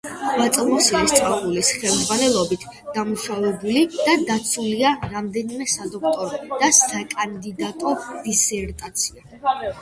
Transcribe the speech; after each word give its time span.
ღვაწლმოსილი 0.27 1.09
სწავლულის 1.09 1.67
ხელმძღვანელობით 1.81 2.63
დამუშავებული 2.95 3.83
და 4.07 4.15
დაცულია 4.31 4.95
რამდენიმე 5.13 5.69
სადოქტორო 5.75 6.57
და 6.65 6.71
საკანდიდატო 6.81 7.95
დისერტაცია. 8.27 9.55